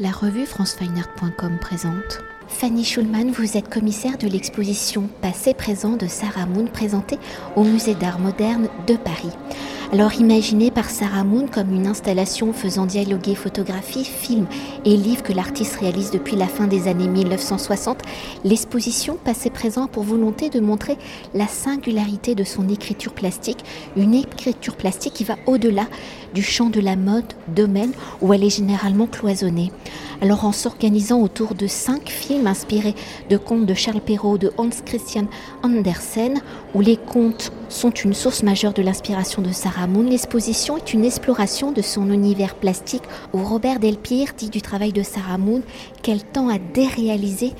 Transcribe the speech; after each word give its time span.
La 0.00 0.12
revue 0.12 0.46
francefineart.com 0.46 1.58
présente. 1.60 2.20
Fanny 2.46 2.84
Schulman, 2.84 3.32
vous 3.32 3.56
êtes 3.56 3.68
commissaire 3.68 4.16
de 4.16 4.28
l'exposition 4.28 5.08
Passé-présent 5.22 5.96
de 5.96 6.06
Sarah 6.06 6.46
Moon 6.46 6.66
présentée 6.66 7.18
au 7.56 7.64
Musée 7.64 7.96
d'art 7.96 8.20
moderne 8.20 8.68
de 8.86 8.94
Paris. 8.94 9.32
Alors 9.90 10.12
imaginée 10.12 10.70
par 10.70 10.90
Sarah 10.90 11.24
Moon 11.24 11.46
comme 11.46 11.72
une 11.72 11.86
installation 11.86 12.52
faisant 12.52 12.84
dialoguer 12.84 13.34
photographie, 13.34 14.04
film 14.04 14.46
et 14.84 14.94
livres 14.98 15.22
que 15.22 15.32
l'artiste 15.32 15.76
réalise 15.76 16.10
depuis 16.10 16.36
la 16.36 16.46
fin 16.46 16.66
des 16.66 16.88
années 16.88 17.08
1960, 17.08 18.02
l'exposition 18.44 19.16
Passé 19.16 19.48
présent 19.48 19.86
a 19.86 19.88
pour 19.88 20.02
volonté 20.02 20.50
de 20.50 20.60
montrer 20.60 20.98
la 21.32 21.46
singularité 21.46 22.34
de 22.34 22.44
son 22.44 22.68
écriture 22.68 23.14
plastique, 23.14 23.64
une 23.96 24.12
écriture 24.12 24.76
plastique 24.76 25.14
qui 25.14 25.24
va 25.24 25.36
au-delà 25.46 25.86
du 26.34 26.42
champ 26.42 26.68
de 26.68 26.80
la 26.80 26.94
mode, 26.94 27.32
domaine 27.48 27.92
où 28.20 28.34
elle 28.34 28.44
est 28.44 28.54
généralement 28.54 29.06
cloisonnée. 29.06 29.72
Alors 30.20 30.44
en 30.44 30.52
s'organisant 30.52 31.20
autour 31.20 31.54
de 31.54 31.68
cinq 31.68 32.08
films 32.08 32.48
inspirés 32.48 32.96
de 33.30 33.36
contes 33.36 33.66
de 33.66 33.74
Charles 33.74 34.00
Perrault, 34.00 34.36
de 34.36 34.52
Hans 34.58 34.68
Christian 34.84 35.26
Andersen, 35.62 36.40
où 36.74 36.80
les 36.80 36.96
contes 36.96 37.52
sont 37.68 37.90
une 37.90 38.14
source 38.14 38.42
majeure 38.42 38.72
de 38.72 38.82
l'inspiration 38.82 39.42
de 39.42 39.52
Sarah 39.52 39.86
Moon, 39.86 40.02
l'exposition 40.02 40.76
est 40.76 40.92
une 40.92 41.04
exploration 41.04 41.70
de 41.70 41.82
son 41.82 42.10
univers 42.10 42.56
plastique 42.56 43.04
où 43.32 43.44
Robert 43.44 43.78
Delpire 43.78 44.32
dit 44.36 44.50
du 44.50 44.60
travail 44.60 44.92
de 44.92 45.04
Sarah 45.04 45.38
Moon 45.38 45.62
qu'elle 46.02 46.24
tend 46.24 46.48
à 46.48 46.58
déréaliser 46.58 47.52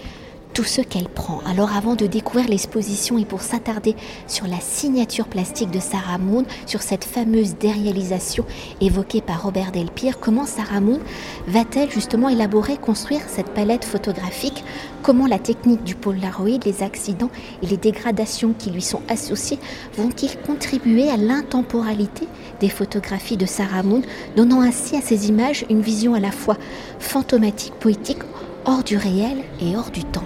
tout 0.58 0.64
ce 0.64 0.80
qu'elle 0.80 1.08
prend. 1.08 1.40
Alors 1.46 1.76
avant 1.76 1.94
de 1.94 2.06
découvrir 2.06 2.48
l'exposition 2.48 3.16
et 3.16 3.24
pour 3.24 3.42
s'attarder 3.42 3.94
sur 4.26 4.48
la 4.48 4.58
signature 4.58 5.28
plastique 5.28 5.70
de 5.70 5.78
Sarah 5.78 6.18
Moon, 6.18 6.44
sur 6.66 6.82
cette 6.82 7.04
fameuse 7.04 7.54
déréalisation 7.54 8.44
évoquée 8.80 9.20
par 9.20 9.44
Robert 9.44 9.70
Delpire, 9.70 10.18
comment 10.18 10.46
Sarah 10.46 10.80
Moon 10.80 10.98
va-t-elle 11.46 11.92
justement 11.92 12.28
élaborer, 12.28 12.76
construire 12.76 13.20
cette 13.28 13.50
palette 13.50 13.84
photographique? 13.84 14.64
Comment 15.04 15.28
la 15.28 15.38
technique 15.38 15.84
du 15.84 15.94
Polaroid, 15.94 16.58
les 16.64 16.82
accidents 16.82 17.30
et 17.62 17.66
les 17.66 17.76
dégradations 17.76 18.52
qui 18.52 18.70
lui 18.70 18.82
sont 18.82 19.02
associés 19.08 19.60
vont-ils 19.96 20.36
contribuer 20.40 21.08
à 21.08 21.16
l'intemporalité 21.16 22.26
des 22.58 22.68
photographies 22.68 23.36
de 23.36 23.46
Sarah 23.46 23.84
Moon, 23.84 24.02
donnant 24.34 24.62
ainsi 24.62 24.96
à 24.96 25.02
ces 25.02 25.28
images 25.28 25.64
une 25.70 25.82
vision 25.82 26.14
à 26.14 26.20
la 26.20 26.32
fois 26.32 26.56
fantomatique, 26.98 27.74
poétique, 27.74 28.24
hors 28.64 28.82
du 28.82 28.96
réel 28.96 29.44
et 29.60 29.76
hors 29.76 29.92
du 29.92 30.02
temps? 30.02 30.24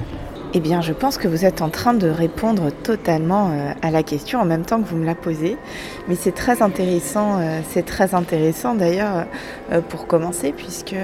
Eh 0.54 0.60
bien, 0.60 0.82
je 0.82 0.92
pense 0.92 1.16
que 1.16 1.28
vous 1.28 1.46
êtes 1.46 1.62
en 1.62 1.70
train 1.70 1.94
de 1.94 2.08
répondre 2.08 2.70
totalement 2.82 3.50
euh, 3.52 3.72
à 3.80 3.90
la 3.90 4.02
question 4.02 4.38
en 4.38 4.44
même 4.44 4.64
temps 4.64 4.82
que 4.82 4.88
vous 4.88 4.96
me 4.96 5.06
la 5.06 5.14
posez. 5.14 5.56
Mais 6.08 6.14
c'est 6.14 6.32
très 6.32 6.60
intéressant, 6.60 7.38
euh, 7.40 7.60
c'est 7.70 7.86
très 7.86 8.14
intéressant 8.14 8.74
d'ailleurs 8.74 9.24
euh, 9.72 9.80
pour 9.80 10.06
commencer, 10.06 10.52
puisque 10.54 10.96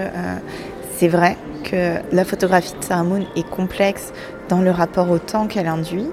c'est 0.97 1.09
vrai 1.09 1.37
que 1.65 1.95
la 2.13 2.25
photographie 2.25 2.75
de 2.79 2.85
Sarah 2.85 3.05
Moon 3.05 3.25
est 3.37 3.49
complexe 3.49 4.13
dans 4.51 4.61
le 4.61 4.71
rapport 4.71 5.11
au 5.11 5.19
temps 5.19 5.47
qu'elle 5.47 5.67
induit. 5.67 6.11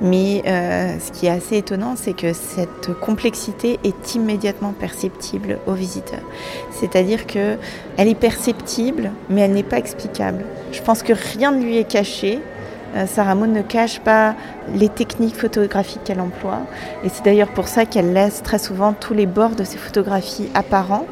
Mais 0.00 0.42
ce 0.44 1.12
qui 1.12 1.26
est 1.26 1.30
assez 1.30 1.56
étonnant, 1.58 1.94
c'est 1.96 2.14
que 2.14 2.32
cette 2.32 2.92
complexité 3.00 3.78
est 3.84 4.14
immédiatement 4.14 4.72
perceptible 4.72 5.58
aux 5.66 5.74
visiteurs. 5.74 6.22
C'est-à-dire 6.70 7.26
qu'elle 7.26 7.58
est 7.98 8.18
perceptible, 8.18 9.10
mais 9.28 9.42
elle 9.42 9.52
n'est 9.52 9.62
pas 9.62 9.78
explicable. 9.78 10.44
Je 10.72 10.80
pense 10.82 11.02
que 11.02 11.12
rien 11.12 11.50
ne 11.50 11.62
lui 11.62 11.76
est 11.76 11.90
caché, 11.90 12.40
Sarah 13.06 13.34
Moon 13.34 13.46
ne 13.46 13.62
cache 13.62 14.00
pas 14.00 14.34
les 14.74 14.88
techniques 14.88 15.36
photographiques 15.36 16.04
qu'elle 16.04 16.20
emploie. 16.20 16.60
Et 17.04 17.08
c'est 17.08 17.24
d'ailleurs 17.24 17.48
pour 17.48 17.68
ça 17.68 17.86
qu'elle 17.86 18.12
laisse 18.12 18.42
très 18.42 18.58
souvent 18.58 18.92
tous 18.92 19.14
les 19.14 19.26
bords 19.26 19.56
de 19.56 19.64
ses 19.64 19.78
photographies 19.78 20.50
apparents. 20.54 21.06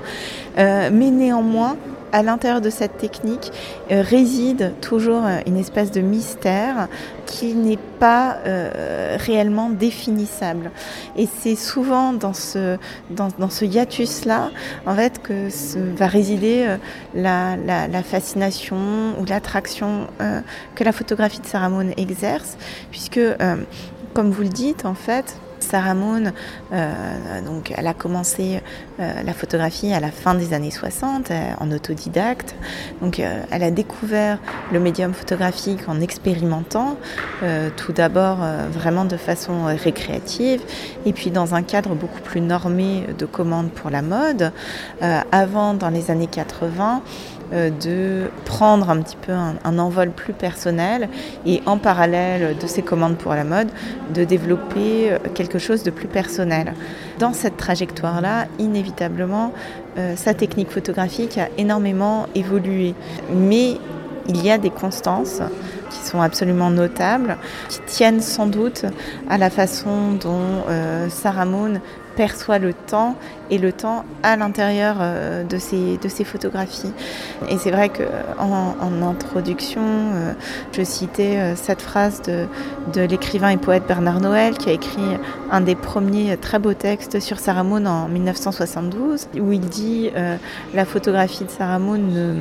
Euh, 0.59 0.91
mais 0.93 1.11
néanmoins, 1.11 1.77
à 2.13 2.23
l'intérieur 2.23 2.61
de 2.61 2.71
cette 2.71 2.99
technique 2.99 3.53
euh, 3.91 4.03
réside 4.03 4.73
toujours 4.81 5.25
euh, 5.25 5.39
une 5.47 5.57
espèce 5.57 5.91
de 5.91 6.01
mystère 6.01 6.89
qui 7.27 7.55
n'est 7.55 7.79
pas 7.99 8.39
euh, 8.47 9.17
réellement 9.19 9.71
définissable. 9.71 10.71
Et 11.17 11.29
c'est 11.41 11.55
souvent 11.55 12.13
dans 12.13 12.33
ce, 12.33 12.79
hiatus-là, 13.65 14.51
en 14.87 14.95
fait, 14.95 15.23
que 15.23 15.49
va 15.97 16.07
résider 16.07 16.77
la, 17.15 17.57
la, 17.57 17.89
la, 17.89 18.03
fascination 18.03 18.77
ou 19.21 19.25
l'attraction 19.27 20.07
que 20.75 20.83
la 20.83 20.93
photographie 20.93 21.41
de 21.41 21.47
Sarah 21.47 21.69
Moon 21.69 21.91
exerce, 21.97 22.57
puisque, 22.91 23.21
comme 24.15 24.31
vous 24.31 24.43
le 24.43 24.49
dites, 24.49 24.87
en 24.87 24.95
fait, 24.95 25.37
Sarah 25.63 25.95
Moon, 25.95 26.33
euh, 26.73 27.41
donc, 27.45 27.73
elle 27.77 27.87
a 27.87 27.95
commencé 27.95 28.61
euh, 28.99 29.23
la 29.23 29.33
photographie 29.33 29.93
à 29.93 30.01
la 30.01 30.11
fin 30.11 30.35
des 30.35 30.53
années 30.53 30.71
60 30.71 31.31
euh, 31.31 31.53
en 31.59 31.71
autodidacte. 31.71 32.55
Donc, 33.01 33.19
elle 33.19 33.63
a 33.63 33.71
découvert 33.71 34.39
le 34.73 34.81
médium 34.81 35.15
photographique 35.15 35.89
en 35.89 36.01
expérimentant, 36.01 36.97
tout 37.77 37.93
d'abord 37.93 38.39
vraiment 38.73 39.05
de 39.05 39.17
façon 39.17 39.65
récréative, 39.65 40.61
et 41.07 41.13
puis 41.13 41.31
dans 41.31 41.55
un 41.55 41.63
cadre 41.63 41.95
beaucoup 41.95 42.21
plus 42.21 42.41
normé 42.41 43.07
de 43.19 43.27
commandes 43.27 43.71
pour 43.71 43.91
la 43.91 44.03
mode. 44.03 44.53
avant, 45.33 45.75
dans 45.75 45.89
les 45.89 46.11
années 46.11 46.27
80, 46.27 47.03
euh, 47.03 47.40
de 47.53 48.31
prendre 48.45 48.91
un 48.91 49.01
petit 49.01 49.17
peu 49.17 49.33
un, 49.33 49.79
envol 49.79 50.11
plus 50.11 50.33
personnel 50.33 51.09
et 51.47 51.63
en 51.67 51.79
parallèle 51.79 52.57
de 52.57 52.67
ses 52.67 52.83
commandes 52.83 53.17
pour 53.17 53.35
la 53.35 53.45
mode, 53.45 53.69
de 54.15 54.25
développer 54.25 55.13
euh, 55.13 55.19
quelque 55.35 55.59
chose 55.59 55.83
de 55.83 55.91
plus 55.91 56.09
personnel. 56.09 56.75
Dans 57.19 57.33
cette 57.33 57.57
trajectoire-là, 57.57 58.47
inévitablement, 58.59 59.53
euh, 59.99 60.15
sa 60.17 60.35
technique 60.35 60.71
photographique 60.71 61.39
a 61.39 61.49
énormément 61.59 62.27
évolué. 62.35 62.95
Mais 63.35 63.77
il 64.31 64.45
y 64.45 64.51
a 64.51 64.59
des 64.59 64.71
constances 64.71 65.41
qui 65.91 66.09
sont 66.09 66.21
absolument 66.21 66.71
notables, 66.71 67.37
qui 67.69 67.81
tiennent 67.81 68.21
sans 68.21 68.47
doute 68.47 68.85
à 69.29 69.39
la 69.39 69.51
façon 69.51 70.13
dont 70.13 70.65
Sarah 71.09 71.47
Moon 71.47 71.81
perçoit 72.21 72.59
le 72.59 72.75
temps 72.75 73.17
et 73.51 73.57
le 73.57 73.73
temps 73.73 74.05
à 74.23 74.37
l'intérieur 74.37 74.97
euh, 75.01 75.43
de 75.45 75.57
ces, 75.57 75.97
de 75.97 76.25
photographies. 76.25 76.93
Et 77.49 77.57
c'est 77.57 77.71
vrai 77.71 77.89
qu'en 77.89 78.75
en, 78.79 79.03
introduction, 79.03 79.81
euh, 79.81 80.33
je 80.73 80.83
citais 80.83 81.39
euh, 81.39 81.57
cette 81.57 81.81
phrase 81.81 82.21
de, 82.23 82.47
de 82.93 83.01
l'écrivain 83.01 83.49
et 83.49 83.57
poète 83.57 83.85
Bernard 83.89 84.21
Noël 84.21 84.59
qui 84.59 84.69
a 84.69 84.73
écrit 84.73 85.17
un 85.51 85.63
des 85.63 85.75
premiers 85.75 86.37
très 86.37 86.59
beaux 86.59 86.75
textes 86.75 87.21
sur 87.21 87.39
Sarah 87.39 87.61
en 87.61 88.09
1972 88.09 89.29
où 89.41 89.53
il 89.53 89.61
dit 89.61 90.11
la 90.75 90.85
photographie 90.85 91.45
de 91.45 91.51
Sarah 91.51 91.79
Moon 91.79 91.99
ne 91.99 92.35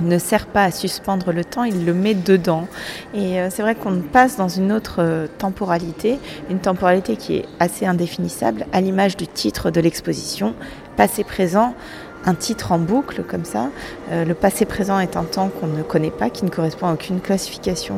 ne 0.00 0.18
sert 0.18 0.46
pas 0.46 0.64
à 0.64 0.70
suspendre 0.70 1.32
le 1.32 1.44
temps, 1.44 1.64
il 1.64 1.84
le 1.84 1.94
met 1.94 2.14
dedans. 2.14 2.66
Et 3.14 3.40
euh, 3.40 3.48
c'est 3.50 3.62
vrai 3.62 3.74
qu'on 3.74 4.00
passe 4.00 4.36
dans 4.36 4.48
une 4.48 4.72
autre 4.72 4.96
euh, 4.98 5.26
temporalité, 5.38 6.18
une 6.50 6.58
temporalité 6.58 7.16
qui 7.16 7.36
est 7.36 7.44
assez 7.60 7.86
indéfinissable, 7.86 8.66
à 8.72 8.80
l'image 8.80 9.16
du 9.16 9.26
titre 9.26 9.70
de 9.70 9.80
l'exposition, 9.80 10.54
passé-présent, 10.96 11.74
un 12.26 12.34
titre 12.34 12.72
en 12.72 12.78
boucle 12.78 13.22
comme 13.22 13.44
ça. 13.44 13.70
Euh, 14.10 14.24
le 14.24 14.34
passé-présent 14.34 14.98
est 14.98 15.16
un 15.16 15.24
temps 15.24 15.48
qu'on 15.48 15.66
ne 15.66 15.82
connaît 15.82 16.10
pas, 16.10 16.30
qui 16.30 16.44
ne 16.44 16.50
correspond 16.50 16.86
à 16.86 16.94
aucune 16.94 17.20
classification 17.20 17.96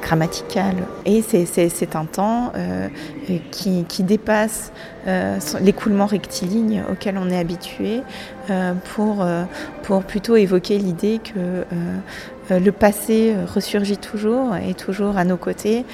grammaticale. 0.00 0.76
Et 1.04 1.22
c'est 1.22 1.96
un 1.96 2.04
temps 2.04 2.52
qui, 3.50 4.02
dépasse 4.02 4.72
euh, 5.06 5.38
l'écoulement 5.60 6.06
rectiligne 6.06 6.82
auquel 6.90 7.18
on 7.18 7.30
est 7.30 7.38
habitué 7.38 8.02
pour, 8.94 9.26
pour 9.82 10.04
plutôt 10.04 10.36
évoquer 10.36 10.78
l'idée 10.78 11.18
que 11.18 11.64
le 12.54 12.70
passé 12.70 13.34
ressurgit 13.52 13.98
toujours 13.98 14.54
et 14.54 14.74
toujours 14.74 15.16
à 15.16 15.24
nos 15.24 15.36
côtés. 15.36 15.84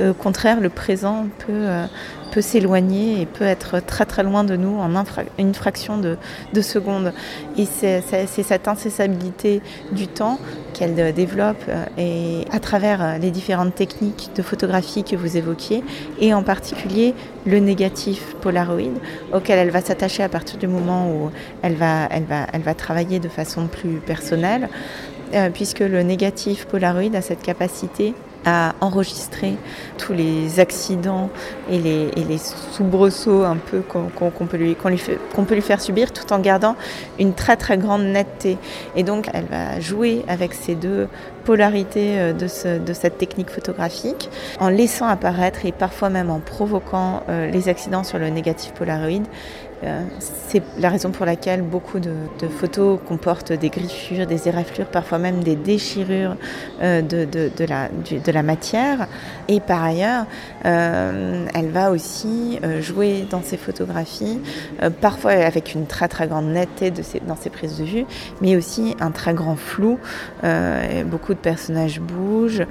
au 0.00 0.14
contraire, 0.14 0.60
le 0.60 0.70
présent 0.70 1.26
peut 1.38 2.40
s'éloigner 2.40 3.20
et 3.20 3.26
peut 3.26 3.44
être 3.44 3.84
très 3.84 4.06
très 4.06 4.22
loin 4.22 4.42
de 4.42 4.56
nous 4.56 4.78
en 4.78 4.90
une 5.38 5.54
fraction 5.54 5.98
de, 5.98 6.16
de 6.54 6.60
seconde. 6.62 7.12
Et 7.58 7.66
c'est 7.66 8.26
cette 8.26 8.68
incessabilité 8.68 9.60
du 9.92 10.08
temps 10.08 10.38
qu'elle 10.72 11.12
développe 11.12 11.62
euh, 11.68 11.84
et 11.98 12.46
à 12.50 12.58
travers 12.58 13.02
euh, 13.02 13.18
les 13.18 13.30
différentes 13.30 13.74
techniques 13.74 14.30
de 14.34 14.42
photographie 14.42 15.04
que 15.04 15.16
vous 15.16 15.36
évoquiez 15.36 15.84
et 16.20 16.32
en 16.34 16.42
particulier 16.42 17.14
le 17.46 17.58
négatif 17.58 18.34
Polaroid 18.42 19.00
auquel 19.32 19.58
elle 19.58 19.70
va 19.70 19.80
s'attacher 19.80 20.22
à 20.22 20.28
partir 20.28 20.58
du 20.58 20.66
moment 20.66 21.10
où 21.10 21.30
elle 21.62 21.74
va, 21.74 22.08
elle 22.10 22.62
va, 22.62 22.74
travailler 22.74 23.18
de 23.20 23.28
façon 23.28 23.66
plus 23.66 24.00
personnelle 24.00 24.68
euh, 25.34 25.48
puisque 25.48 25.80
le 25.80 26.02
négatif 26.02 26.66
Polaroid 26.66 27.14
a 27.14 27.22
cette 27.22 27.42
capacité 27.42 28.14
à 28.44 28.74
enregistrer 28.80 29.56
tous 29.98 30.12
les 30.12 30.60
accidents 30.60 31.30
et 31.70 31.78
les, 31.78 32.38
soubresauts 32.38 33.44
un 33.44 33.56
peu 33.56 33.82
qu'on 33.82 34.46
peut, 34.46 34.56
lui, 34.56 34.74
peut 34.74 35.54
lui 35.54 35.62
faire 35.62 35.80
subir 35.80 36.12
tout 36.12 36.32
en 36.32 36.38
gardant 36.38 36.76
une 37.18 37.34
très 37.34 37.56
très 37.56 37.78
grande 37.78 38.04
netteté. 38.04 38.58
Et 38.96 39.02
donc 39.02 39.28
elle 39.32 39.46
va 39.46 39.80
jouer 39.80 40.24
avec 40.28 40.54
ces 40.54 40.74
deux 40.74 41.08
polarités 41.44 42.18
euh, 42.18 42.32
de, 42.32 42.78
de 42.78 42.92
cette 42.92 43.18
technique 43.18 43.50
photographique 43.50 44.30
en 44.60 44.68
laissant 44.68 45.06
apparaître 45.06 45.66
et 45.66 45.72
parfois 45.72 46.08
même 46.08 46.30
en 46.30 46.40
provoquant 46.40 47.22
euh, 47.28 47.50
les 47.50 47.68
accidents 47.68 48.04
sur 48.04 48.18
le 48.18 48.28
négatif 48.28 48.72
Polaroid 48.72 49.22
c'est 50.18 50.62
la 50.78 50.90
raison 50.90 51.10
pour 51.10 51.26
laquelle 51.26 51.62
beaucoup 51.62 51.98
de, 51.98 52.12
photos 52.58 52.98
comportent 53.06 53.52
des 53.52 53.68
griffures, 53.68 54.26
des 54.26 54.48
éraflures, 54.48 54.86
parfois 54.86 55.18
même 55.18 55.42
des 55.42 55.56
déchirures 55.56 56.36
de, 56.80 57.00
de, 57.00 57.64
la, 57.64 57.88
la, 58.32 58.42
matière. 58.42 59.06
Et 59.48 59.60
par 59.60 59.82
ailleurs, 59.82 60.26
elle 60.62 61.70
va 61.70 61.90
aussi 61.90 62.60
jouer 62.80 63.26
dans 63.30 63.42
ses 63.42 63.56
photographies, 63.56 64.40
parfois 65.00 65.32
avec 65.32 65.74
une 65.74 65.86
très 65.86 66.08
très 66.08 66.28
grande 66.28 66.46
netteté 66.46 66.92
dans 67.26 67.36
ses 67.36 67.50
prises 67.50 67.78
de 67.78 67.84
vue, 67.84 68.04
mais 68.40 68.56
aussi 68.56 68.96
un 69.00 69.10
très 69.10 69.34
grand 69.34 69.56
flou. 69.56 69.98
beaucoup 71.06 71.34
de 71.34 71.38
personnages 71.38 72.00
bougent, 72.00 72.66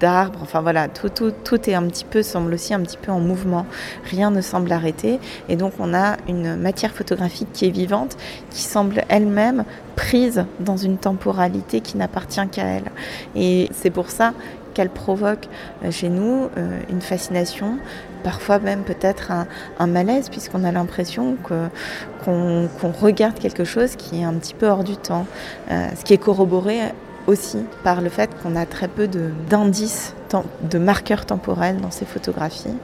d'arbres, 0.00 0.40
enfin 0.42 0.60
voilà, 0.60 0.88
tout, 0.88 1.08
tout, 1.08 1.32
tout 1.44 1.68
est 1.68 1.74
un 1.74 1.86
petit 1.86 2.04
peu, 2.04 2.22
semble 2.22 2.54
aussi 2.54 2.74
un 2.74 2.80
petit 2.80 2.98
peu 2.98 3.12
en 3.12 3.20
mouvement. 3.20 3.66
Rien 4.10 4.30
ne 4.30 4.40
semble 4.40 4.70
arrêter. 4.72 5.18
Et 5.48 5.56
donc 5.56 5.72
on 5.78 5.94
a 5.94 6.16
une 6.28 6.43
matière 6.44 6.92
photographique 6.92 7.48
qui 7.52 7.66
est 7.66 7.70
vivante, 7.70 8.16
qui 8.50 8.62
semble 8.62 9.04
elle-même 9.08 9.64
prise 9.96 10.44
dans 10.60 10.76
une 10.76 10.98
temporalité 10.98 11.80
qui 11.80 11.96
n'appartient 11.96 12.46
qu'à 12.50 12.64
elle. 12.64 12.90
Et 13.34 13.68
c'est 13.72 13.90
pour 13.90 14.10
ça 14.10 14.32
qu'elle 14.74 14.90
provoque 14.90 15.48
euh, 15.84 15.90
chez 15.90 16.10
nous 16.10 16.50
euh, 16.58 16.80
une 16.90 17.00
fascination, 17.00 17.78
parfois 18.22 18.58
même 18.58 18.82
peut-être 18.82 19.32
un, 19.78 19.86
malaise, 19.86 20.28
puisqu'on 20.28 20.64
a 20.64 20.72
l'impression 20.72 21.36
qu'on 21.44 22.68
regarde 23.00 23.38
quelque 23.38 23.64
chose 23.64 23.96
qui 23.96 24.20
est 24.20 24.24
un 24.24 24.34
petit 24.34 24.54
peu 24.54 24.66
hors 24.66 24.84
du 24.84 24.96
temps, 24.96 25.26
euh, 25.70 25.86
ce 25.96 26.04
qui 26.04 26.12
est 26.12 26.18
corroboré 26.18 26.80
aussi 27.26 27.58
par 27.84 28.02
le 28.02 28.10
fait 28.10 28.30
qu'on 28.42 28.56
a 28.56 28.66
très 28.66 28.88
peu 28.88 29.08
d'indices, 29.08 30.14
de, 30.62 30.78
marqueurs 30.78 31.24
temporels 31.24 31.80
dans 31.80 31.90
ces 31.90 32.04
photographies. 32.04 32.76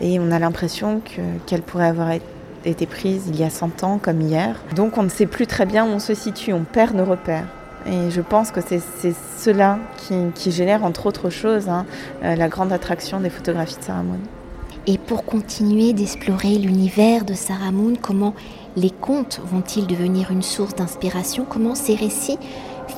Et 0.00 0.18
on 0.18 0.30
a 0.30 0.38
l'impression 0.38 1.00
qu'elles 1.46 1.62
pourraient 1.62 1.86
avoir 1.86 2.10
été 2.10 2.26
prises 2.88 3.24
il 3.28 3.38
y 3.38 3.44
a 3.44 3.50
100 3.50 3.84
ans 3.84 3.98
comme 4.00 4.20
hier. 4.20 4.56
Donc 4.74 4.98
on 4.98 5.02
ne 5.02 5.08
sait 5.08 5.26
plus 5.26 5.46
très 5.46 5.66
bien 5.66 5.84
où 5.84 5.88
on 5.88 5.98
se 5.98 6.14
situe, 6.14 6.52
on 6.52 6.64
perd 6.64 6.94
nos 6.94 7.04
repères. 7.04 7.46
Et 7.86 8.10
je 8.10 8.20
pense 8.20 8.50
que 8.50 8.60
c'est 8.60 8.82
cela 9.38 9.78
qui, 10.34 10.50
génère, 10.50 10.84
entre 10.84 11.06
autres 11.06 11.30
choses, 11.30 11.68
hein, 11.68 11.86
euh, 12.22 12.34
la 12.34 12.48
grande 12.48 12.72
attraction 12.72 13.20
des 13.20 13.30
photographies 13.30 13.78
de 13.78 13.84
Sarah 13.84 14.02
Moon. 14.02 14.18
Et 14.86 14.98
pour 14.98 15.24
continuer 15.24 15.92
d'explorer 15.92 16.56
l'univers 16.56 17.24
de 17.24 17.34
Sarah 17.34 17.70
Moon, 17.72 17.94
comment 18.00 18.34
les 18.76 18.90
contes 18.90 19.40
vont-ils 19.44 19.86
devenir 19.86 20.30
une 20.30 20.42
source 20.42 20.74
d'inspiration? 20.74 21.46
Comment 21.48 21.74
ces 21.74 21.94
récits 21.94 22.38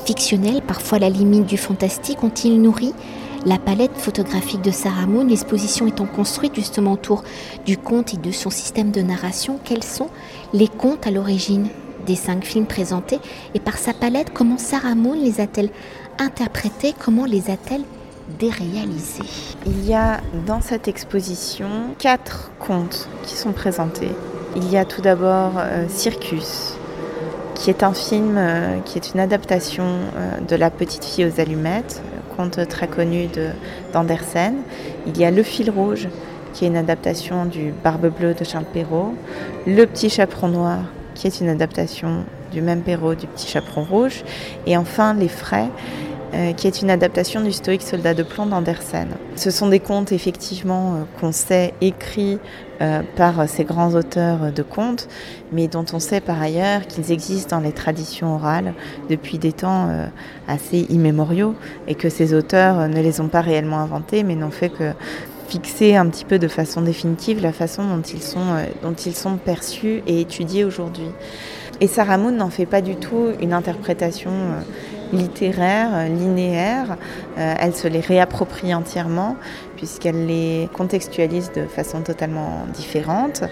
fictionnels, 0.07 0.63
parfois 0.63 0.97
à 0.97 1.01
la 1.01 1.09
limite 1.09 1.47
du 1.47 1.57
fantastique, 1.57 2.23
ont-ils 2.23 2.61
nourri 2.61 2.95
la 3.47 3.59
palette 3.59 3.97
photographique 3.97 4.63
de 4.63 4.71
Sarah 4.71 5.07
Moon, 5.07 5.25
l'exposition 5.25 5.87
étant 5.87 6.07
construite 6.07 6.55
justement 6.55 6.93
autour 6.93 7.25
du 7.65 7.79
conte 7.79 8.15
et 8.15 8.19
de 8.19 8.33
son 8.33 8.51
système 8.51 8.91
de 8.91 9.01
narration, 9.01 9.59
quels 9.65 9.85
sont 9.85 10.09
les 10.53 10.69
contes 10.69 11.07
à 11.07 11.11
l'origine 11.11 11.69
des 12.07 12.17
cinq 12.17 12.45
films 12.45 12.67
présentés 12.67 13.19
et 13.55 13.61
par 13.61 13.79
sa 13.79 13.93
palette, 13.93 14.33
comment 14.33 14.59
Sarah 14.59 14.95
Moon 14.95 15.15
les 15.15 15.41
a-t-elle 15.41 15.71
interprétés, 16.19 16.95
comment 16.99 17.25
les 17.25 17.51
a-t-elle 17.51 17.83
déréalisés? 18.39 19.23
Il 19.67 19.87
y 19.87 19.95
a 19.95 20.21
dans 20.47 20.61
cette 20.61 20.89
exposition 20.89 21.69
quatre 21.99 22.53
contes 22.59 23.09
qui 23.23 23.37
sont 23.37 23.53
présentés. 23.53 24.11
Il 24.57 24.71
y 24.71 24.77
a 24.77 24.85
tout 24.85 25.01
d'abord 25.01 25.53
euh, 25.57 25.85
Circus, 25.89 26.75
qui 27.55 27.71
est 27.71 27.83
un 27.83 27.93
film 27.93 28.37
euh, 28.37 28.81
qui 28.81 28.99
est 28.99 29.13
une 29.15 29.21
adaptation 29.21 29.85
euh, 29.85 30.41
de 30.41 30.57
La 30.57 30.71
petite 30.71 31.05
fille 31.05 31.27
aux 31.27 31.41
allumettes, 31.41 32.03
conte 32.37 32.67
très 32.69 32.89
connu 32.89 33.29
d'Andersen. 33.93 34.55
Il 35.07 35.19
y 35.19 35.25
a 35.25 35.31
Le 35.31 35.43
fil 35.43 35.71
rouge, 35.71 36.09
qui 36.53 36.65
est 36.65 36.69
une 36.69 36.77
adaptation 36.77 37.45
du 37.45 37.73
Barbe 37.85 38.09
bleue 38.09 38.35
de 38.35 38.45
Charles 38.45 38.67
Perrault. 38.73 39.15
Le 39.67 39.85
petit 39.87 40.11
chaperon 40.11 40.49
noir, 40.49 40.79
qui 41.15 41.27
est 41.27 41.41
une 41.41 41.49
adaptation 41.49 42.25
du 42.53 42.61
même 42.61 42.83
Perrault 42.83 43.15
du 43.15 43.27
petit 43.27 43.49
chaperon 43.49 43.85
rouge. 43.85 44.25
Et 44.67 44.77
enfin 44.77 45.15
Les 45.15 45.29
frais, 45.29 45.69
euh, 46.33 46.53
qui 46.53 46.69
est 46.69 46.81
une 46.81 46.91
adaptation 46.91 47.41
du 47.41 47.51
stoïque 47.51 47.83
soldat 47.83 48.15
de 48.15 48.23
plomb 48.23 48.47
d'Andersen. 48.47 49.09
Ce 49.35 49.51
sont 49.51 49.67
des 49.67 49.81
contes 49.81 50.13
effectivement 50.13 50.95
euh, 50.95 50.99
qu'on 51.19 51.33
sait 51.33 51.75
écrits 51.81 52.39
euh, 52.81 53.03
par 53.17 53.49
ces 53.49 53.65
grands 53.65 53.95
auteurs 53.97 54.53
de 54.53 54.63
contes, 54.63 55.09
mais 55.51 55.67
dont 55.67 55.85
on 55.93 55.99
sait 55.99 56.21
par 56.21 56.41
ailleurs 56.41 56.87
qu'ils 56.87 57.11
existent 57.11 57.57
dans 57.57 57.63
les 57.65 57.73
traditions 57.73 58.37
orales 58.37 58.75
depuis 59.09 59.39
des 59.39 59.51
temps 59.51 59.89
assez 60.47 60.87
immémoriaux 60.89 61.57
et 61.89 61.97
que 61.97 62.09
ces 62.09 62.33
auteurs 62.33 62.89
ne 62.89 63.01
les 63.01 63.21
ont 63.21 63.29
pas 63.29 63.41
réellement 63.41 63.79
inventés, 63.79 64.23
mais 64.23 64.37
n'ont 64.37 64.53
fait 64.53 64.69
que 64.69 64.93
fixer 65.49 65.97
un 65.97 66.07
petit 66.09 66.25
peu 66.25 66.39
de 66.39 66.47
façon 66.47 66.81
définitive 66.81 67.43
la 67.43 67.53
façon 67.53 67.83
dont 67.83 68.03
ils 68.03 68.23
sont, 68.23 68.55
dont 68.85 68.95
ils 68.95 69.17
sont 69.17 69.37
perçus 69.37 70.05
et 70.07 70.21
étudiés 70.21 70.63
aujourd'hui. 70.65 71.11
Et 71.81 71.89
Sarah 71.89 72.19
Moon 72.19 72.31
n'en 72.31 72.51
fait 72.51 72.67
pas 72.67 72.83
du 72.83 72.95
tout 72.95 73.31
une 73.41 73.53
interprétation 73.53 74.31
littéraire, 75.13 76.09
linéaire. 76.09 76.97
Euh, 77.39 77.55
elle 77.59 77.75
se 77.75 77.89
les 77.89 78.01
réapproprie 78.01 78.75
entièrement 78.75 79.37
puisqu'elle 79.77 80.27
les 80.27 80.69
contextualise 80.75 81.53
de 81.53 81.65
façon 81.65 82.03
totalement 82.03 82.67
différente 82.75 83.45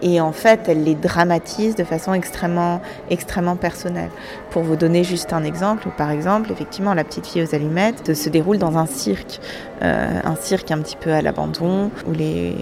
et 0.00 0.18
en 0.18 0.32
fait 0.32 0.60
elle 0.66 0.82
les 0.82 0.94
dramatise 0.94 1.74
de 1.74 1.84
façon 1.84 2.14
extrêmement 2.14 2.80
extrêmement 3.10 3.56
personnelle. 3.56 4.10
Pour 4.50 4.62
vous 4.62 4.76
donner 4.76 5.04
juste 5.04 5.32
un 5.32 5.44
exemple, 5.44 5.88
par 5.96 6.10
exemple, 6.10 6.50
effectivement 6.52 6.94
la 6.94 7.04
petite 7.04 7.26
fille 7.26 7.42
aux 7.42 7.54
allumettes 7.54 8.14
se 8.14 8.30
déroule 8.30 8.58
dans 8.58 8.78
un 8.78 8.86
cirque, 8.86 9.40
euh, 9.82 10.20
un 10.24 10.36
cirque 10.36 10.70
un 10.70 10.78
petit 10.78 10.96
peu 10.96 11.12
à 11.12 11.20
l'abandon 11.20 11.90
où 12.06 12.12
les 12.12 12.56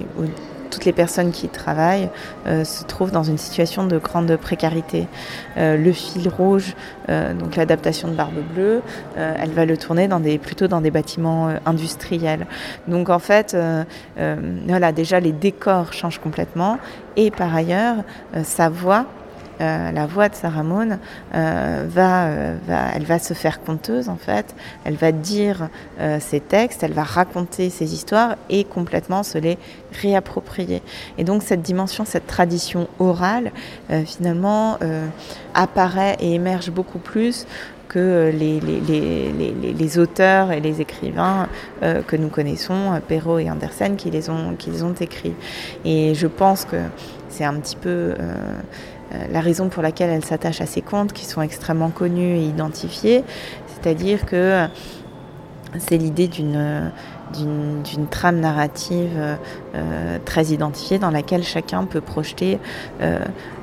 toutes 0.72 0.84
les 0.86 0.92
personnes 0.92 1.30
qui 1.30 1.48
travaillent 1.48 2.08
euh, 2.46 2.64
se 2.64 2.82
trouvent 2.84 3.12
dans 3.12 3.22
une 3.22 3.38
situation 3.38 3.86
de 3.86 3.98
grande 3.98 4.34
précarité. 4.36 5.06
Euh, 5.58 5.76
le 5.76 5.92
fil 5.92 6.28
rouge, 6.28 6.74
euh, 7.08 7.34
donc 7.34 7.56
l'adaptation 7.56 8.08
de 8.08 8.14
Barbe 8.14 8.40
Bleue, 8.54 8.82
elle 9.16 9.50
va 9.50 9.66
le 9.66 9.76
tourner 9.76 10.08
plutôt 10.38 10.66
dans 10.66 10.80
des 10.80 10.90
bâtiments 10.90 11.50
industriels. 11.66 12.46
Donc 12.88 13.10
en 13.10 13.18
fait, 13.18 13.56
voilà, 14.16 14.92
déjà 14.92 15.20
les 15.20 15.32
décors 15.32 15.92
changent 15.92 16.18
complètement 16.18 16.78
et 17.16 17.30
par 17.30 17.54
ailleurs, 17.54 17.96
sa 18.42 18.68
voix 18.68 19.06
euh, 19.62 19.92
la 19.92 20.06
voix 20.06 20.28
de 20.28 20.34
Sarah 20.34 20.62
Moon 20.62 20.90
euh, 20.90 20.96
euh, 21.34 22.56
va, 22.66 22.78
elle 22.94 23.04
va 23.04 23.18
se 23.18 23.32
faire 23.32 23.62
conteuse 23.62 24.08
en 24.08 24.16
fait. 24.16 24.54
Elle 24.84 24.96
va 24.96 25.12
dire 25.12 25.68
ses 26.20 26.40
textes, 26.40 26.82
elle 26.82 26.92
va 26.92 27.04
raconter 27.04 27.70
ses 27.70 27.94
histoires 27.94 28.36
et 28.50 28.64
complètement 28.64 29.22
se 29.22 29.38
les 29.38 29.58
réapproprier. 30.00 30.82
Et 31.18 31.24
donc 31.24 31.42
cette 31.42 31.62
dimension, 31.62 32.04
cette 32.04 32.26
tradition 32.26 32.88
orale, 32.98 33.52
finalement, 34.06 34.78
apparaît 35.54 36.16
et 36.20 36.34
émerge 36.34 36.70
beaucoup 36.70 36.98
plus 36.98 37.46
que 37.88 38.32
les, 38.32 39.98
auteurs 39.98 40.50
et 40.50 40.60
les 40.60 40.80
écrivains 40.80 41.48
que 41.80 42.16
nous 42.16 42.28
connaissons, 42.28 43.00
Perrault 43.06 43.38
et 43.38 43.50
Andersen, 43.50 43.96
qui 43.96 44.10
les 44.10 44.28
ont, 44.30 44.56
écrits. 45.00 45.34
Et 45.84 46.14
je 46.14 46.26
pense 46.26 46.64
que 46.64 46.78
c'est 47.28 47.44
un 47.44 47.54
petit 47.54 47.76
peu 47.76 48.14
la 49.30 49.40
raison 49.40 49.68
pour 49.68 49.82
laquelle 49.82 50.10
elle 50.10 50.24
s'attache 50.24 50.60
à 50.60 50.66
ces 50.66 50.82
contes 50.82 51.12
qui 51.12 51.24
sont 51.24 51.42
extrêmement 51.42 51.90
connus 51.90 52.36
et 52.36 52.44
identifiés, 52.44 53.24
c'est-à-dire 53.66 54.26
que 54.26 54.66
c'est 55.78 55.96
l'idée 55.96 56.28
d'une 56.28 56.92
d'une 57.32 58.06
trame 58.08 58.40
narrative 58.40 59.36
euh, 59.74 60.18
très 60.24 60.46
identifiée 60.46 60.98
dans 60.98 61.10
laquelle 61.10 61.42
chacun 61.44 61.84
peut 61.84 62.00
projeter 62.00 62.58
euh, 63.00 63.18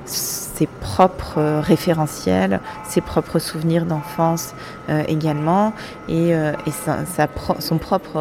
ses 0.06 0.66
propres 0.66 1.60
référentiels, 1.60 2.60
ses 2.88 3.02
propres 3.02 3.38
souvenirs 3.38 3.86
d'enfance 3.86 4.56
également, 5.08 5.72
et, 6.08 6.34
son 7.60 7.78
propre 7.78 8.18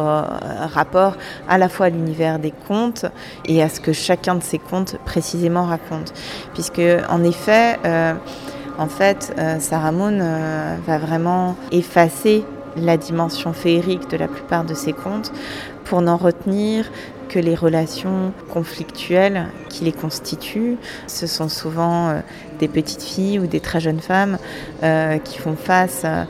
rapport 0.71 1.15
à 1.47 1.57
la 1.57 1.67
fois 1.67 1.87
à 1.87 1.89
l'univers 1.89 2.37
des 2.37 2.53
contes 2.67 3.07
et 3.45 3.63
à 3.63 3.69
ce 3.69 3.79
que 3.79 3.91
chacun 3.91 4.35
de 4.35 4.43
ces 4.43 4.59
contes 4.59 4.97
précisément 5.03 5.65
raconte. 5.65 6.13
Puisque 6.53 6.81
en 7.09 7.23
effet, 7.23 7.79
en 8.77 8.87
fait, 8.87 9.33
Sarah 9.57 9.91
Moon 9.91 10.19
va 10.85 10.97
vraiment 10.99 11.55
effacer 11.71 12.45
la 12.75 12.97
dimension 12.97 13.53
féerique 13.53 14.09
de 14.09 14.17
la 14.17 14.27
plupart 14.27 14.63
de 14.63 14.73
ces 14.73 14.93
contes 14.93 15.31
pour 15.85 16.01
n'en 16.01 16.17
retenir 16.17 16.91
que 17.29 17.39
les 17.39 17.55
relations 17.55 18.33
conflictuelles 18.51 19.45
qui 19.69 19.85
les 19.85 19.91
constituent. 19.91 20.77
Ce 21.07 21.27
sont 21.27 21.47
souvent 21.47 22.09
euh, 22.09 22.19
des 22.59 22.67
petites 22.67 23.03
filles 23.03 23.39
ou 23.39 23.47
des 23.47 23.59
très 23.59 23.79
jeunes 23.79 23.99
femmes 23.99 24.37
euh, 24.83 25.17
qui 25.19 25.37
font 25.37 25.55
face 25.55 26.03
à, 26.05 26.25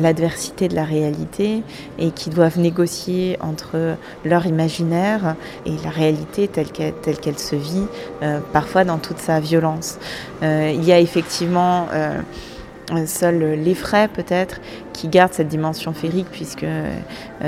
l'adversité 0.00 0.66
de 0.68 0.74
la 0.74 0.84
réalité 0.84 1.62
et 1.98 2.10
qui 2.10 2.30
doivent 2.30 2.58
négocier 2.58 3.36
entre 3.40 3.96
leur 4.24 4.46
imaginaire 4.46 5.34
et 5.66 5.72
la 5.84 5.90
réalité 5.90 6.48
telle 6.48 6.70
qu'elle 6.70 7.38
se 7.38 7.54
vit, 7.54 7.86
euh, 8.22 8.40
parfois 8.54 8.84
dans 8.84 8.96
toute 8.96 9.18
sa 9.18 9.38
violence. 9.40 9.98
il 10.42 10.82
y 10.82 10.92
a 10.92 11.00
effectivement 11.00 11.88
Seuls 13.06 13.38
les 13.38 13.74
frais 13.74 14.08
peut-être 14.08 14.60
qui 14.92 15.08
gardent 15.08 15.32
cette 15.32 15.48
dimension 15.48 15.92
féerique 15.92 16.28
puisque 16.30 16.66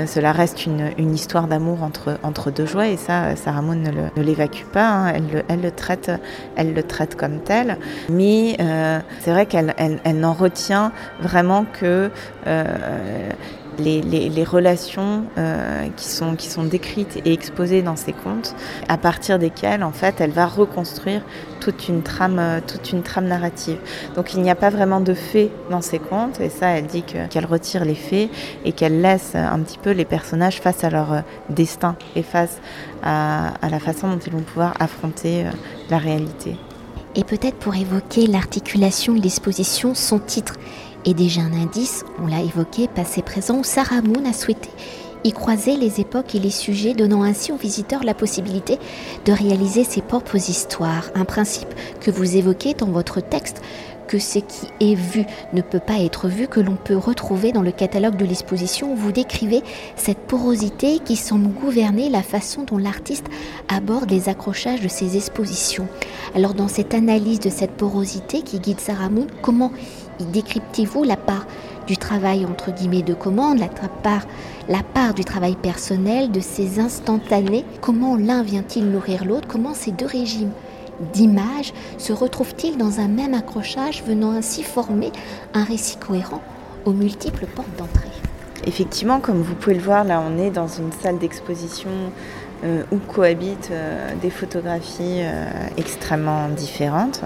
cela 0.05 0.33
reste 0.33 0.65
une, 0.65 1.13
histoire 1.13 1.47
d'amour 1.47 1.81
entre, 1.81 2.19
entre 2.23 2.51
deux 2.51 2.65
joies 2.65 2.89
et 2.89 2.97
ça, 2.97 3.35
Sarah 3.37 3.61
Moon 3.61 3.75
ne 3.75 4.21
l'évacue 4.21 4.65
pas, 4.65 4.85
hein. 4.85 5.13
elle, 5.47 5.61
le, 5.61 5.71
traite, 5.71 6.11
elle 6.57 6.73
le 6.73 6.83
traite 6.83 7.15
comme 7.15 7.39
tel. 7.39 7.77
Mais 8.09 8.57
c'est 9.21 9.31
vrai 9.31 9.45
qu'elle 9.45 9.73
elle, 9.77 9.99
elle 10.03 10.19
n'en 10.19 10.33
retient 10.33 10.91
vraiment 11.21 11.65
que 11.65 12.11
les, 13.79 14.43
relations 14.43 15.23
euh, 15.37 15.87
qui, 15.95 16.07
sont, 16.07 16.63
décrites 16.63 17.17
et 17.25 17.33
exposées 17.33 17.81
dans 17.81 17.95
ces 17.95 18.13
contes, 18.13 18.55
à 18.87 18.97
partir 18.97 19.39
desquelles 19.39 19.83
en 19.83 19.91
fait 19.91 20.21
elle 20.21 20.31
va 20.31 20.45
reconstruire 20.45 21.21
toute 21.59 21.87
une 21.87 22.01
trame, 22.01 22.61
toute 22.67 22.91
une 22.91 23.03
trame 23.03 23.25
narrative. 23.25 23.77
Donc 24.15 24.33
il 24.33 24.41
n'y 24.41 24.49
a 24.49 24.55
pas 24.55 24.69
vraiment 24.69 25.01
de 25.01 25.13
faits 25.13 25.51
dans 25.69 25.81
ces 25.81 25.99
contes, 25.99 26.39
et 26.39 26.49
ça 26.49 26.67
elle 26.69 26.87
dit 26.87 27.03
qu'elle 27.03 27.45
retire 27.45 27.85
les 27.85 27.95
faits 27.95 28.29
et 28.65 28.71
qu'elle 28.71 29.01
laisse 29.01 29.35
un 29.35 29.59
petit 29.59 29.77
peu 29.77 29.91
les 29.91 30.05
personnages 30.05 30.59
face 30.59 30.83
à 30.83 30.89
leur 30.89 31.13
euh, 31.13 31.21
destin 31.49 31.95
et 32.15 32.23
face 32.23 32.59
à, 33.03 33.53
à 33.61 33.69
la 33.69 33.79
façon 33.79 34.09
dont 34.09 34.19
ils 34.19 34.31
vont 34.31 34.41
pouvoir 34.41 34.73
affronter 34.79 35.45
euh, 35.45 35.51
la 35.89 35.97
réalité. 35.97 36.55
Et 37.15 37.23
peut-être 37.23 37.57
pour 37.57 37.75
évoquer 37.75 38.27
l'articulation 38.27 39.13
de 39.13 39.21
l'exposition, 39.21 39.95
son 39.95 40.19
titre 40.19 40.53
et 41.05 41.13
déjà 41.13 41.41
un 41.41 41.53
indice, 41.53 42.03
on 42.21 42.27
l'a 42.27 42.41
évoqué, 42.41 42.87
passé-présent, 42.87 43.59
où 43.59 43.63
Sarah 43.63 44.01
Moon 44.01 44.25
a 44.29 44.33
souhaité 44.33 44.69
y 45.23 45.31
croiser 45.31 45.75
les 45.75 45.99
époques 45.99 46.35
et 46.35 46.39
les 46.39 46.49
sujets, 46.49 46.93
donnant 46.93 47.23
ainsi 47.23 47.51
aux 47.51 47.57
visiteurs 47.57 48.03
la 48.03 48.13
possibilité 48.13 48.79
de 49.25 49.33
réaliser 49.33 49.83
ses 49.83 50.01
propres 50.01 50.37
histoires. 50.37 51.11
Un 51.15 51.25
principe 51.25 51.73
que 51.99 52.11
vous 52.11 52.37
évoquez 52.37 52.73
dans 52.73 52.87
votre 52.87 53.21
texte, 53.21 53.61
que 54.07 54.17
ce 54.17 54.39
qui 54.39 54.67
est 54.79 54.95
vu 54.95 55.23
ne 55.53 55.61
peut 55.61 55.79
pas 55.79 55.99
être 55.99 56.27
vu, 56.27 56.47
que 56.47 56.59
l'on 56.59 56.75
peut 56.75 56.97
retrouver 56.97 57.51
dans 57.51 57.61
le 57.61 57.71
catalogue 57.71 58.15
de 58.15 58.25
l'exposition 58.25 58.93
où 58.93 58.95
vous 58.95 59.11
décrivez 59.11 59.61
cette 59.95 60.17
porosité 60.17 60.97
qui 60.97 61.15
semble 61.15 61.49
gouverner 61.49 62.09
la 62.09 62.23
façon 62.23 62.63
dont 62.63 62.79
l'artiste 62.79 63.27
aborde 63.67 64.09
les 64.09 64.27
accrochages 64.27 64.81
de 64.81 64.87
ses 64.87 65.15
expositions. 65.15 65.87
Alors 66.33 66.55
dans 66.55 66.67
cette 66.67 66.95
analyse 66.95 67.39
de 67.39 67.51
cette 67.51 67.77
porosité 67.77 68.41
qui 68.41 68.59
guide 68.59 68.79
Sarah 68.79 69.09
Moon, 69.09 69.27
comment 69.43 69.71
décryptez-vous 70.19 71.03
la 71.03 71.17
part 71.17 71.45
du 71.87 71.97
travail 71.97 72.45
entre 72.45 72.71
guillemets 72.71 73.01
de 73.01 73.13
commande, 73.13 73.59
la 73.59 73.67
part, 73.67 74.27
la 74.67 74.83
part 74.83 75.13
du 75.13 75.25
travail 75.25 75.55
personnel, 75.55 76.31
de 76.31 76.39
ces 76.39 76.79
instantanés. 76.79 77.65
Comment 77.81 78.15
l'un 78.15 78.43
vient-il 78.43 78.89
nourrir 78.91 79.25
l'autre? 79.25 79.47
Comment 79.47 79.73
ces 79.73 79.91
deux 79.91 80.05
régimes 80.05 80.51
d'images 81.13 81.73
se 81.97 82.13
retrouvent-ils 82.13 82.77
dans 82.77 82.99
un 82.99 83.07
même 83.07 83.33
accrochage, 83.33 84.03
venant 84.05 84.31
ainsi 84.31 84.63
former 84.63 85.11
un 85.53 85.63
récit 85.63 85.97
cohérent 85.97 86.41
aux 86.85 86.93
multiples 86.93 87.45
portes 87.47 87.75
d'entrée? 87.77 88.09
Effectivement, 88.67 89.19
comme 89.19 89.41
vous 89.41 89.55
pouvez 89.55 89.75
le 89.75 89.81
voir, 89.81 90.03
là 90.03 90.21
on 90.21 90.37
est 90.37 90.51
dans 90.51 90.67
une 90.67 90.91
salle 91.01 91.17
d'exposition 91.17 91.89
euh, 92.61 92.83
où 92.91 92.97
cohabitent 92.97 93.69
euh, 93.71 94.13
des 94.21 94.29
photographies 94.29 95.21
euh, 95.21 95.45
extrêmement 95.77 96.49
différentes. 96.49 97.21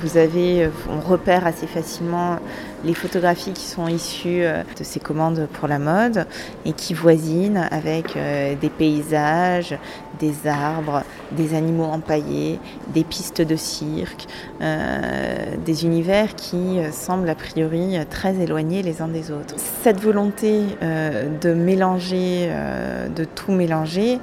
Vous 0.00 0.18
avez, 0.18 0.68
on 0.90 1.00
repère 1.00 1.46
assez 1.46 1.66
facilement 1.66 2.38
les 2.84 2.92
photographies 2.92 3.52
qui 3.52 3.64
sont 3.64 3.88
issues 3.88 4.42
de 4.42 4.84
ces 4.84 5.00
commandes 5.00 5.48
pour 5.54 5.68
la 5.68 5.78
mode 5.78 6.26
et 6.66 6.74
qui 6.74 6.92
voisinent 6.92 7.66
avec 7.70 8.12
des 8.12 8.68
paysages, 8.68 9.78
des 10.20 10.46
arbres, 10.46 11.02
des 11.32 11.54
animaux 11.54 11.84
empaillés, 11.84 12.60
des 12.88 13.02
pistes 13.02 13.40
de 13.40 13.56
cirque, 13.56 14.26
des 14.60 15.84
univers 15.86 16.34
qui 16.34 16.78
semblent 16.92 17.30
a 17.30 17.34
priori 17.34 17.96
très 18.10 18.36
éloignés 18.36 18.82
les 18.82 19.00
uns 19.00 19.08
des 19.08 19.30
autres. 19.30 19.54
Cette 19.82 20.02
volonté 20.02 20.60
de 20.82 21.54
mélanger, 21.54 22.52
de 23.16 23.24
tout 23.24 23.52
mélanger, 23.52 24.20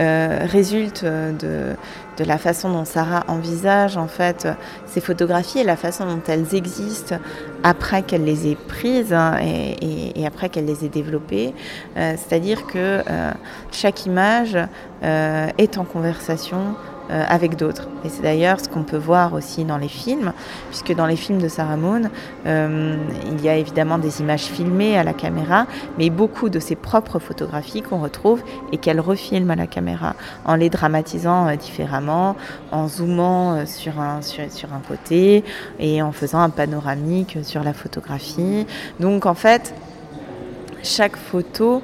euh, 0.00 0.38
résulte 0.42 1.04
de, 1.04 1.74
de, 2.16 2.24
la 2.24 2.38
façon 2.38 2.70
dont 2.70 2.84
Sarah 2.84 3.24
envisage 3.28 3.96
en 3.96 4.08
fait 4.08 4.48
ces 4.86 5.00
photographies 5.00 5.58
et 5.58 5.64
la 5.64 5.76
façon 5.76 6.06
dont 6.06 6.22
elles 6.26 6.54
existent 6.54 7.16
après 7.62 8.02
qu'elle 8.02 8.24
les 8.24 8.50
ait 8.50 8.56
prises 8.56 9.12
hein, 9.12 9.36
et, 9.40 10.26
après 10.26 10.48
qu'elle 10.48 10.66
les 10.66 10.84
ait 10.84 10.88
développées. 10.88 11.54
Euh, 11.96 12.14
c'est-à-dire 12.16 12.66
que 12.66 13.02
euh, 13.08 13.32
chaque 13.72 14.06
image 14.06 14.56
est 15.02 15.78
en 15.78 15.84
conversation 15.84 16.58
euh, 16.58 16.99
avec 17.10 17.56
d'autres. 17.56 17.88
Et 18.04 18.08
c'est 18.08 18.22
d'ailleurs 18.22 18.60
ce 18.60 18.68
qu'on 18.68 18.82
peut 18.82 18.96
voir 18.96 19.34
aussi 19.34 19.64
dans 19.64 19.78
les 19.78 19.88
films, 19.88 20.32
puisque 20.68 20.94
dans 20.94 21.06
les 21.06 21.16
films 21.16 21.40
de 21.40 21.48
Sarah 21.48 21.76
Moon, 21.76 22.02
euh, 22.46 22.96
il 23.26 23.42
y 23.42 23.48
a 23.48 23.56
évidemment 23.56 23.98
des 23.98 24.20
images 24.20 24.44
filmées 24.44 24.96
à 24.96 25.04
la 25.04 25.12
caméra, 25.12 25.66
mais 25.98 26.10
beaucoup 26.10 26.48
de 26.48 26.58
ses 26.58 26.76
propres 26.76 27.18
photographies 27.18 27.82
qu'on 27.82 28.00
retrouve 28.00 28.42
et 28.72 28.78
qu'elle 28.78 29.00
refilme 29.00 29.50
à 29.50 29.56
la 29.56 29.66
caméra, 29.66 30.14
en 30.44 30.54
les 30.54 30.70
dramatisant 30.70 31.48
euh, 31.48 31.56
différemment, 31.56 32.36
en 32.70 32.88
zoomant 32.88 33.66
sur 33.66 34.00
un, 34.00 34.22
sur, 34.22 34.50
sur 34.50 34.72
un 34.72 34.80
côté 34.86 35.44
et 35.78 36.02
en 36.02 36.12
faisant 36.12 36.40
un 36.40 36.50
panoramique 36.50 37.38
sur 37.42 37.62
la 37.62 37.72
photographie. 37.72 38.66
Donc 39.00 39.26
en 39.26 39.34
fait, 39.34 39.74
chaque 40.82 41.16
photo 41.16 41.82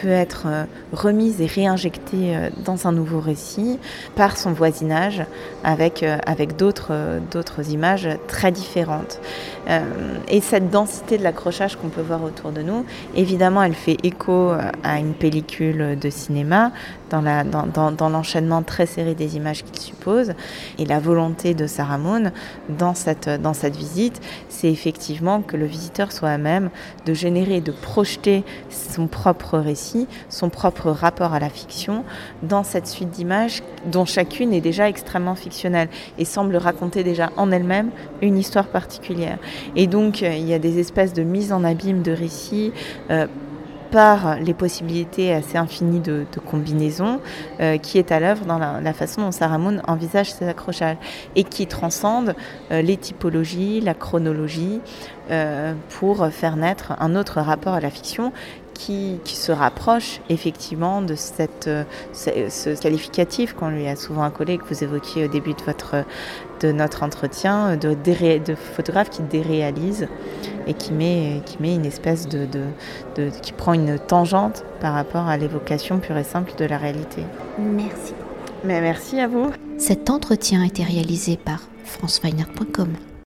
peut 0.00 0.08
être 0.08 0.44
euh, 0.46 0.64
remise 0.92 1.40
et 1.40 1.46
réinjectée 1.46 2.36
euh, 2.36 2.50
dans 2.64 2.86
un 2.86 2.92
nouveau 2.92 3.20
récit 3.20 3.78
par 4.16 4.36
son 4.36 4.52
voisinage 4.52 5.22
avec, 5.62 6.02
euh, 6.02 6.18
d'autres 6.58 7.70
images 7.70 8.08
très 8.28 8.52
différentes. 8.52 9.20
Et 10.28 10.40
cette 10.40 10.70
densité 10.70 11.18
de 11.18 11.22
l'accrochage 11.22 11.76
qu'on 11.76 11.88
peut 11.88 12.02
voir 12.02 12.22
autour 12.22 12.52
de 12.52 12.62
nous, 12.62 12.84
évidemment, 13.14 13.62
elle 13.62 13.74
fait 13.74 13.96
écho 14.02 14.52
à 14.82 14.98
une 14.98 15.14
pellicule 15.14 15.98
de 15.98 16.10
cinéma 16.10 16.72
dans 17.10 18.08
l'enchaînement 18.08 18.62
très 18.62 18.86
serré 18.86 19.14
des 19.14 19.36
images 19.36 19.62
qu'il 19.64 19.80
suppose. 19.80 20.32
Et 20.78 20.84
la 20.84 21.00
volonté 21.00 21.54
de 21.54 21.66
Sarah 21.66 21.98
Moon 21.98 22.32
dans 22.68 22.94
cette, 22.94 23.28
dans 23.28 23.54
cette 23.54 23.76
visite, 23.76 24.20
c'est 24.48 24.70
effectivement 24.70 25.42
que 25.42 25.56
le 25.56 25.66
visiteur 25.66 26.12
soit 26.12 26.30
à 26.30 26.38
même 26.38 26.70
de 27.06 27.14
générer, 27.14 27.60
de 27.60 27.72
projeter 27.72 28.44
son 28.70 29.06
propre 29.06 29.58
récit 29.58 30.08
son 30.28 30.48
propre 30.48 30.90
rapport 30.90 31.32
à 31.32 31.38
la 31.38 31.48
fiction 31.48 32.04
dans 32.42 32.64
cette 32.64 32.86
suite 32.86 33.10
d'images 33.10 33.62
dont 33.86 34.04
chacune 34.04 34.52
est 34.52 34.60
déjà 34.60 34.88
extrêmement 34.88 35.34
fictionnelle 35.34 35.88
et 36.18 36.24
semble 36.24 36.56
raconter 36.56 37.04
déjà 37.04 37.30
en 37.36 37.50
elle-même 37.50 37.90
une 38.22 38.38
histoire 38.38 38.66
particulière. 38.66 39.38
Et 39.76 39.86
donc 39.86 40.22
euh, 40.22 40.34
il 40.34 40.46
y 40.46 40.54
a 40.54 40.58
des 40.58 40.78
espèces 40.78 41.12
de 41.12 41.22
mise 41.22 41.52
en 41.52 41.64
abîme 41.64 42.02
de 42.02 42.12
récits. 42.12 42.72
Euh, 43.10 43.26
par 43.90 44.40
les 44.40 44.54
possibilités 44.54 45.32
assez 45.32 45.56
infinies 45.56 46.00
de, 46.00 46.26
combinaisons 46.44 47.20
euh, 47.60 47.78
qui 47.78 47.98
est 47.98 48.10
à 48.10 48.18
l'œuvre 48.18 48.44
dans 48.44 48.58
la, 48.58 48.92
façon 48.92 49.20
dont 49.20 49.30
Sarah 49.30 49.56
Moon 49.56 49.80
envisage 49.86 50.32
ses 50.32 50.48
accrochages 50.48 50.96
et 51.36 51.44
qui 51.44 51.68
transcende 51.68 52.34
les 52.72 52.96
typologies, 52.96 53.80
la 53.80 53.94
chronologie 53.94 54.80
pour 55.90 56.26
faire 56.26 56.56
naître 56.56 56.94
un 56.98 57.14
autre 57.14 57.40
rapport 57.40 57.74
à 57.74 57.80
la 57.80 57.90
fiction 57.90 58.32
qui, 58.74 59.18
qui, 59.24 59.36
se 59.36 59.52
rapproche 59.52 60.20
effectivement 60.28 61.00
de 61.00 61.14
cette, 61.14 61.68
euh, 61.68 61.84
ce, 62.12 62.30
ce, 62.50 62.80
qualificatif 62.80 63.54
qu'on 63.54 63.68
lui 63.68 63.86
a 63.86 63.96
souvent 63.96 64.24
accolé, 64.24 64.58
que 64.58 64.64
vous 64.64 64.84
évoquiez 64.84 65.24
au 65.24 65.28
début 65.28 65.54
de, 65.54 65.62
votre, 65.64 66.04
de 66.60 66.72
notre 66.72 67.02
entretien, 67.02 67.76
de, 67.76 67.94
de, 67.94 68.44
de 68.44 68.54
photographe 68.54 69.10
qui 69.10 69.22
déréalise 69.22 70.08
et 70.66 70.74
qui 70.74 70.92
met, 70.92 71.40
qui 71.46 71.56
met 71.60 71.74
une 71.74 71.86
espèce 71.86 72.28
de, 72.28 72.46
de, 72.46 72.64
de, 73.16 73.30
qui 73.42 73.52
prend 73.52 73.72
une 73.72 73.98
tangente 73.98 74.64
par 74.80 74.94
rapport 74.94 75.26
à 75.26 75.36
l'évocation 75.36 75.98
pure 75.98 76.16
et 76.16 76.24
simple 76.24 76.52
de 76.58 76.64
la 76.64 76.78
réalité. 76.78 77.22
Merci. 77.58 78.12
Mais 78.64 78.80
merci 78.80 79.20
à 79.20 79.28
vous. 79.28 79.50
Cet 79.78 80.10
entretien 80.10 80.62
a 80.62 80.66
été 80.66 80.82
réalisé 80.82 81.36
par 81.36 81.60
franceweiner.com. 81.84 82.88